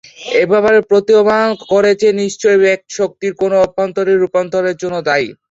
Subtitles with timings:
[0.35, 2.59] এ ব্যাপারটি প্রতীয়মান করে যে নিশ্চয়ই
[2.97, 5.27] শক্তির কোনো অভ্যন্তরীণ রূপান্তর এর জন্য দায়ী।